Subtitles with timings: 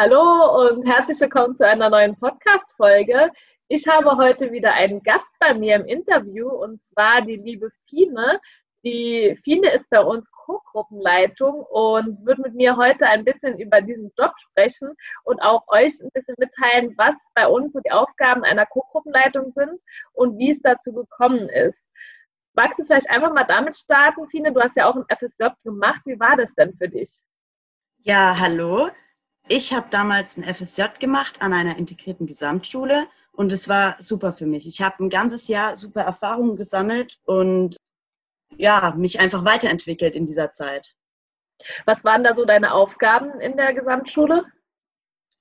[0.00, 3.32] Hallo und herzlich willkommen zu einer neuen Podcast-Folge.
[3.66, 8.38] Ich habe heute wieder einen Gast bei mir im Interview und zwar die liebe Fine.
[8.84, 14.12] Die Fine ist bei uns Co-Gruppenleitung und wird mit mir heute ein bisschen über diesen
[14.16, 18.66] Job sprechen und auch euch ein bisschen mitteilen, was bei uns so die Aufgaben einer
[18.66, 19.80] Co-Gruppenleitung sind
[20.12, 21.84] und wie es dazu gekommen ist.
[22.54, 24.52] Magst du vielleicht einfach mal damit starten, Fine?
[24.52, 26.02] Du hast ja auch ein FSJ gemacht.
[26.04, 27.10] Wie war das denn für dich?
[28.04, 28.90] Ja, hallo.
[29.50, 34.44] Ich habe damals ein FSJ gemacht an einer integrierten Gesamtschule und es war super für
[34.44, 34.66] mich.
[34.66, 37.78] Ich habe ein ganzes Jahr super Erfahrungen gesammelt und
[38.56, 40.94] ja, mich einfach weiterentwickelt in dieser Zeit.
[41.86, 44.44] Was waren da so deine Aufgaben in der Gesamtschule?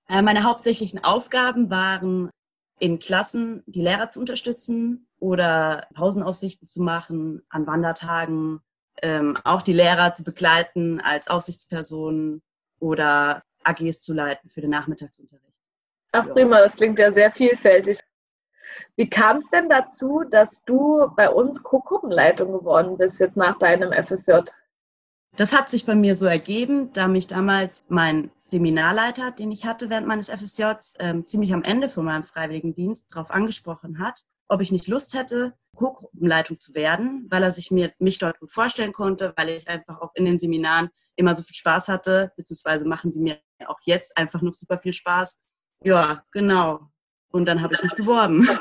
[0.07, 2.29] Äh, meine hauptsächlichen Aufgaben waren,
[2.79, 8.61] in Klassen die Lehrer zu unterstützen oder Pausenaufsichten zu machen an Wandertagen,
[9.01, 12.41] ähm, auch die Lehrer zu begleiten als Aufsichtsperson
[12.79, 15.45] oder AGs zu leiten für den Nachmittagsunterricht.
[16.11, 17.99] Ach prima, das klingt ja sehr vielfältig.
[18.95, 23.91] Wie kam es denn dazu, dass du bei uns Co-Gruppenleitung geworden bist, jetzt nach deinem
[23.91, 24.41] FSJ?
[25.35, 29.89] Das hat sich bei mir so ergeben, da mich damals mein Seminarleiter, den ich hatte
[29.89, 34.71] während meines FSJs, äh, ziemlich am Ende von meinem Freiwilligendienst darauf angesprochen hat, ob ich
[34.71, 39.33] nicht Lust hätte, Co-Gruppenleitung zu werden, weil er sich mir mich dort gut vorstellen konnte,
[39.35, 43.19] weil ich einfach auch in den Seminaren immer so viel Spaß hatte, beziehungsweise machen die
[43.19, 45.39] mir auch jetzt einfach noch super viel Spaß.
[45.83, 46.89] Ja, genau.
[47.31, 48.47] Und dann habe ich mich beworben.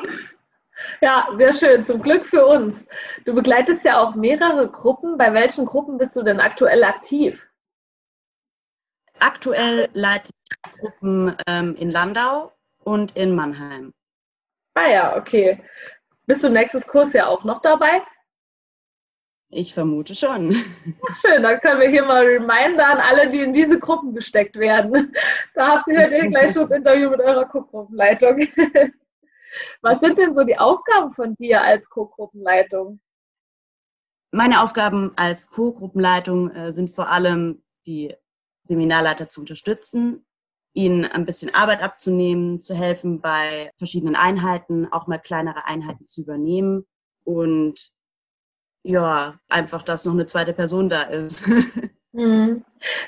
[1.01, 1.85] Ja, sehr schön.
[1.85, 2.85] Zum Glück für uns.
[3.25, 5.17] Du begleitest ja auch mehrere Gruppen.
[5.17, 7.43] Bei welchen Gruppen bist du denn aktuell aktiv?
[9.19, 12.53] Aktuell leite ich Gruppen ähm, in Landau
[12.85, 13.95] und in Mannheim.
[14.75, 15.65] Ah ja, okay.
[16.27, 18.03] Bist du nächstes Kurs ja auch noch dabei?
[19.49, 20.55] Ich vermute schon.
[21.09, 24.57] Ach schön, dann können wir hier mal Reminder an alle, die in diese Gruppen gesteckt
[24.57, 25.15] werden.
[25.55, 28.41] Da habt ihr ja gleich schon das Interview mit eurer Co-Gruppenleitung.
[29.81, 33.01] Was sind denn so die Aufgaben von dir als Co-Gruppenleitung?
[34.33, 38.15] Meine Aufgaben als Co-Gruppenleitung äh, sind vor allem, die
[38.65, 40.27] Seminarleiter zu unterstützen,
[40.75, 46.23] ihnen ein bisschen Arbeit abzunehmen, zu helfen bei verschiedenen Einheiten, auch mal kleinere Einheiten zu
[46.23, 46.85] übernehmen
[47.25, 47.93] und
[48.87, 51.45] ja, einfach, dass noch eine zweite Person da ist.
[52.17, 52.65] Mhm.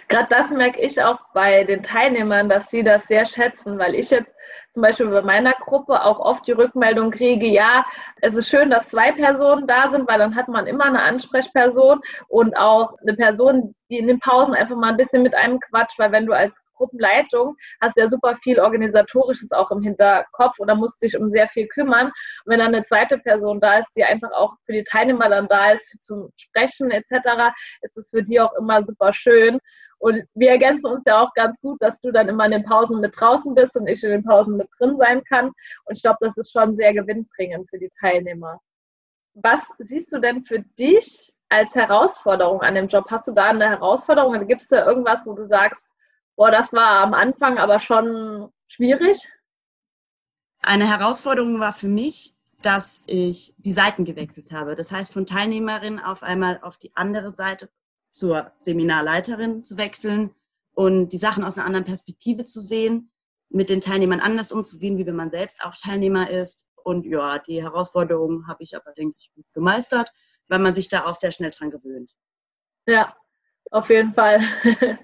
[0.09, 4.11] Gerade das merke ich auch bei den Teilnehmern, dass sie das sehr schätzen, weil ich
[4.11, 4.31] jetzt
[4.72, 7.87] zum Beispiel bei meiner Gruppe auch oft die Rückmeldung kriege, ja,
[8.21, 12.03] es ist schön, dass zwei Personen da sind, weil dann hat man immer eine Ansprechperson
[12.28, 15.99] und auch eine Person, die in den Pausen einfach mal ein bisschen mit einem quatscht,
[15.99, 21.03] weil wenn du als Gruppenleitung hast ja super viel Organisatorisches auch im Hinterkopf oder musst
[21.03, 22.06] dich um sehr viel kümmern.
[22.06, 22.12] Und
[22.47, 25.72] wenn dann eine zweite Person da ist, die einfach auch für die Teilnehmer dann da
[25.72, 27.11] ist, zum Sprechen etc.,
[27.83, 29.59] ist es für die auch immer super schön.
[29.99, 33.00] Und wir ergänzen uns ja auch ganz gut, dass du dann immer in den Pausen
[33.00, 35.47] mit draußen bist und ich in den Pausen mit drin sein kann.
[35.84, 38.61] Und ich glaube, das ist schon sehr gewinnbringend für die Teilnehmer.
[39.34, 43.06] Was siehst du denn für dich als Herausforderung an dem Job?
[43.11, 44.37] Hast du da eine Herausforderung?
[44.37, 45.84] Oder gibt es da irgendwas, wo du sagst,
[46.38, 49.28] boah, das war am Anfang aber schon schwierig?
[50.62, 54.75] Eine Herausforderung war für mich, dass ich die Seiten gewechselt habe.
[54.75, 57.69] Das heißt, von Teilnehmerin auf einmal auf die andere Seite
[58.10, 60.34] zur Seminarleiterin zu wechseln
[60.75, 63.10] und die Sachen aus einer anderen Perspektive zu sehen,
[63.50, 66.66] mit den Teilnehmern anders umzugehen, wie wenn man selbst auch Teilnehmer ist.
[66.84, 70.12] Und ja, die Herausforderung habe ich aber, denke ich, gut gemeistert,
[70.49, 72.12] weil man sich da auch sehr schnell dran gewöhnt.
[72.87, 73.16] Ja,
[73.71, 74.41] auf jeden Fall.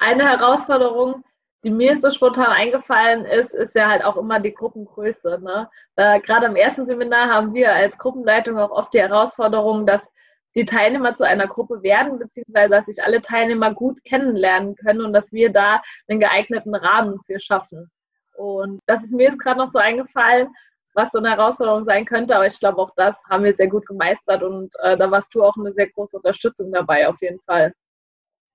[0.00, 1.24] Eine Herausforderung,
[1.64, 5.40] die mir so spontan eingefallen ist, ist ja halt auch immer die Gruppengröße.
[5.42, 5.68] Ne?
[5.96, 10.12] Gerade im ersten Seminar haben wir als Gruppenleitung auch oft die Herausforderung, dass
[10.54, 15.12] die Teilnehmer zu einer Gruppe werden, beziehungsweise dass sich alle Teilnehmer gut kennenlernen können und
[15.12, 17.90] dass wir da einen geeigneten Rahmen für schaffen.
[18.36, 20.48] Und das ist mir jetzt gerade noch so eingefallen,
[20.94, 23.86] was so eine Herausforderung sein könnte, aber ich glaube, auch das haben wir sehr gut
[23.86, 27.72] gemeistert und äh, da warst du auch eine sehr große Unterstützung dabei, auf jeden Fall.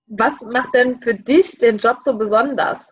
[0.07, 2.89] Was macht denn für dich den Job so besonders?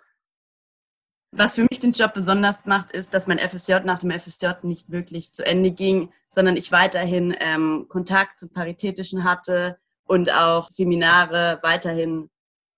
[1.31, 4.89] Was für mich den Job besonders macht, ist, dass mein FSJ nach dem FSJ nicht
[4.89, 11.59] wirklich zu Ende ging, sondern ich weiterhin ähm, Kontakt zu Paritätischen hatte und auch Seminare
[11.61, 12.29] weiterhin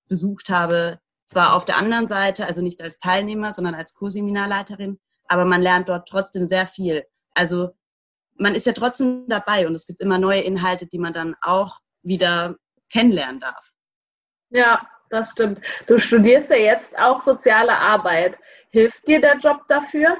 [0.07, 0.99] besucht habe.
[1.25, 5.89] Zwar auf der anderen Seite, also nicht als Teilnehmer, sondern als Co-Seminarleiterin, aber man lernt
[5.89, 7.03] dort trotzdem sehr viel.
[7.33, 7.69] Also
[8.37, 11.79] man ist ja trotzdem dabei und es gibt immer neue Inhalte, die man dann auch
[12.01, 12.55] wieder
[12.89, 13.71] kennenlernen darf.
[14.49, 15.61] Ja, das stimmt.
[15.87, 18.37] Du studierst ja jetzt auch soziale Arbeit.
[18.69, 20.17] Hilft dir der Job dafür?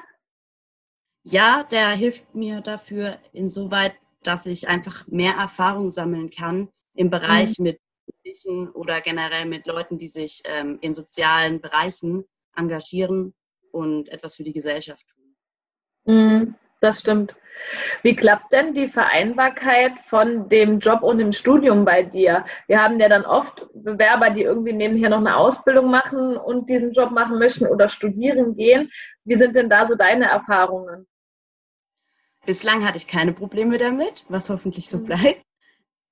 [1.23, 7.59] Ja, der hilft mir dafür insoweit, dass ich einfach mehr Erfahrung sammeln kann im Bereich
[7.59, 7.63] mhm.
[7.63, 12.25] mit Jugendlichen oder generell mit Leuten, die sich ähm, in sozialen Bereichen
[12.55, 13.33] engagieren
[13.71, 15.35] und etwas für die Gesellschaft tun.
[16.05, 17.35] Mhm, das stimmt.
[18.03, 22.45] Wie klappt denn die Vereinbarkeit von dem Job und dem Studium bei dir?
[22.67, 26.93] Wir haben ja dann oft Bewerber, die irgendwie nebenher noch eine Ausbildung machen und diesen
[26.93, 28.89] Job machen möchten oder studieren gehen.
[29.25, 31.07] Wie sind denn da so deine Erfahrungen?
[32.45, 35.05] Bislang hatte ich keine Probleme damit, was hoffentlich so mhm.
[35.05, 35.41] bleibt,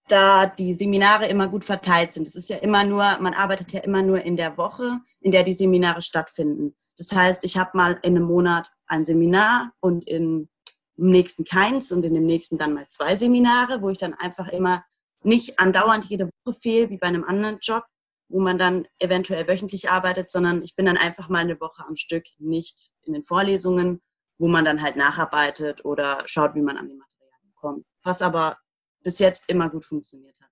[0.08, 2.28] da die Seminare immer gut verteilt sind.
[2.28, 5.44] Es ist ja immer nur, man arbeitet ja immer nur in der Woche, in der
[5.44, 6.76] die Seminare stattfinden.
[6.98, 10.50] Das heißt, ich habe mal in einem Monat ein Seminar und in
[10.98, 14.48] im nächsten keins und in dem nächsten dann mal zwei Seminare, wo ich dann einfach
[14.50, 14.84] immer
[15.24, 17.84] nicht andauernd jede Woche fehle, wie bei einem anderen Job,
[18.30, 21.96] wo man dann eventuell wöchentlich arbeitet, sondern ich bin dann einfach mal eine Woche am
[21.96, 24.02] Stück nicht in den Vorlesungen,
[24.38, 27.86] wo man dann halt nacharbeitet oder schaut, wie man an die Materialien kommt.
[28.04, 28.58] Was aber
[29.04, 30.50] bis jetzt immer gut funktioniert hat.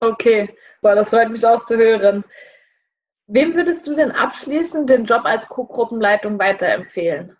[0.00, 2.24] Okay, boah, das freut mich auch zu hören.
[3.28, 7.36] Wem würdest du denn abschließend den Job als Co-Gruppenleitung weiterempfehlen?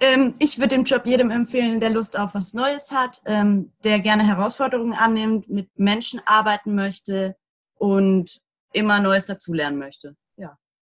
[0.00, 4.00] Ähm, ich würde den Job jedem empfehlen, der Lust auf was Neues hat, ähm, der
[4.00, 7.36] gerne Herausforderungen annimmt, mit Menschen arbeiten möchte
[7.76, 8.40] und
[8.72, 10.16] immer Neues dazulernen möchte.
[10.36, 10.56] Ja.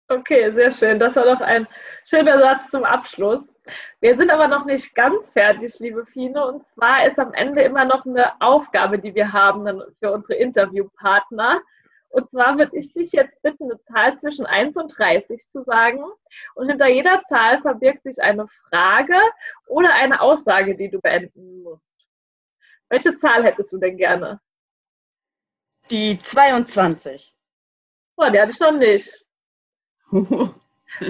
[0.08, 0.98] Okay, sehr schön.
[0.98, 1.66] Das war doch ein
[2.04, 3.54] schöner Satz zum Abschluss.
[4.00, 6.46] Wir sind aber noch nicht ganz fertig, liebe Fine.
[6.46, 11.60] Und zwar ist am Ende immer noch eine Aufgabe, die wir haben für unsere Interviewpartner.
[12.14, 16.04] Und zwar würde ich dich jetzt bitten, eine Zahl zwischen 1 und 30 zu sagen.
[16.54, 19.20] Und hinter jeder Zahl verbirgt sich eine Frage
[19.66, 22.06] oder eine Aussage, die du beenden musst.
[22.88, 24.40] Welche Zahl hättest du denn gerne?
[25.90, 27.34] Die 22.
[28.16, 29.24] Oh, die hatte ich noch nicht.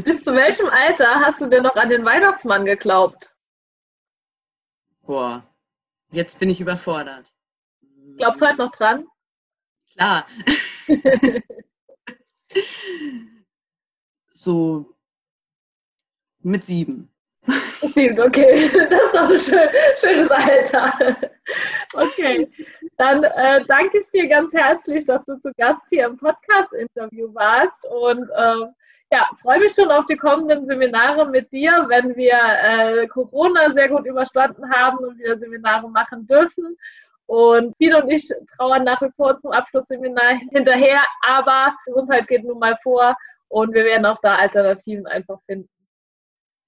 [0.05, 3.31] Bis zu welchem Alter hast du denn noch an den Weihnachtsmann geglaubt?
[5.03, 5.47] Boah,
[6.13, 7.31] jetzt bin ich überfordert.
[8.17, 9.07] Glaubst du heute noch dran?
[9.97, 10.27] Klar.
[14.33, 14.95] so
[16.43, 17.11] mit sieben.
[17.95, 18.69] Sieben, okay.
[18.91, 19.69] Das ist doch ein schön,
[20.01, 21.17] schönes Alter.
[21.95, 22.51] Okay.
[22.97, 27.85] Dann äh, danke ich dir ganz herzlich, dass du zu Gast hier im Podcast-Interview warst.
[27.85, 28.67] Und äh,
[29.13, 33.89] ja, freue mich schon auf die kommenden Seminare mit dir, wenn wir äh, Corona sehr
[33.89, 36.77] gut überstanden haben und wieder Seminare machen dürfen.
[37.27, 42.59] Und Tino und ich trauern nach wie vor zum Abschlussseminar hinterher, aber Gesundheit geht nun
[42.59, 43.17] mal vor
[43.49, 45.69] und wir werden auch da Alternativen einfach finden.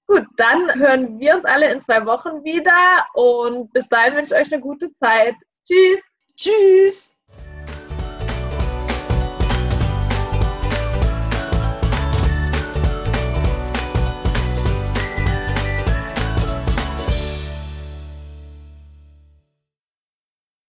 [0.07, 4.41] Gut, dann hören wir uns alle in zwei Wochen wieder und bis dahin wünsche ich
[4.41, 5.35] euch eine gute Zeit.
[5.65, 6.01] Tschüss.
[6.37, 7.16] Tschüss.